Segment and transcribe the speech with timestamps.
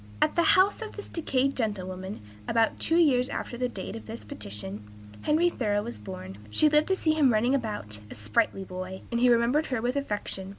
[0.19, 4.23] At the house of this decayed gentlewoman, about two years after the date of this
[4.23, 4.81] petition,
[5.21, 6.39] Henry Thoreau was born.
[6.49, 9.95] She lived to see him running about, a sprightly boy, and he remembered her with
[9.95, 10.49] affection.